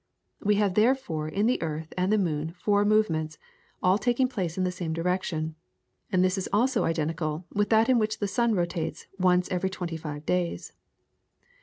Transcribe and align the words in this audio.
We 0.43 0.55
have 0.55 0.73
therefore 0.73 1.27
in 1.29 1.45
the 1.45 1.61
earth 1.61 1.93
and 1.95 2.09
moon 2.23 2.53
four 2.57 2.83
movements, 2.83 3.37
all 3.83 3.99
taking 3.99 4.27
place 4.27 4.57
in 4.57 4.63
the 4.63 4.71
same 4.71 4.93
direction, 4.93 5.53
and 6.11 6.23
this 6.23 6.39
is 6.39 6.49
also 6.51 6.85
identical 6.85 7.45
with 7.53 7.69
that 7.69 7.87
in 7.87 7.99
which 7.99 8.17
the 8.17 8.27
sun 8.27 8.55
rotates 8.55 9.05
once 9.19 9.47
every 9.51 9.69
twenty 9.69 9.97
five 9.97 10.25
days. 10.25 10.73